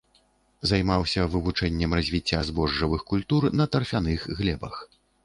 Займаўся 0.69 1.25
вывучэннем 1.33 1.93
развіцця 1.99 2.39
збожжавых 2.47 3.05
культур 3.13 3.41
на 3.59 3.69
тарфяных 3.77 4.25
глебах. 4.41 4.75